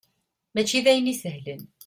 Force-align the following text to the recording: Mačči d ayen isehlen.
Mačči 0.53 0.79
d 0.83 0.87
ayen 0.91 1.11
isehlen. 1.13 1.61